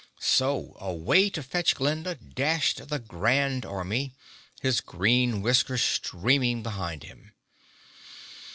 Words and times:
So 0.19 0.75
away 0.79 1.29
to 1.29 1.43
fetch 1.43 1.75
Glinda 1.75 2.15
dashed 2.15 2.87
the 2.87 2.97
Grand 2.97 3.67
Army, 3.67 4.15
his 4.59 4.81
green 4.81 5.43
whiskers 5.43 5.83
streaming 5.83 6.63
behind 6.63 7.03
him. 7.03 7.33